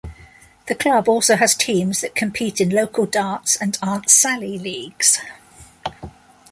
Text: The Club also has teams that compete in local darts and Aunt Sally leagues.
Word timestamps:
The 0.67 0.73
Club 0.73 1.07
also 1.07 1.35
has 1.35 1.53
teams 1.53 2.01
that 2.01 2.15
compete 2.15 2.59
in 2.59 2.71
local 2.71 3.05
darts 3.05 3.55
and 3.57 3.77
Aunt 3.83 4.09
Sally 4.09 4.57
leagues. 4.57 5.19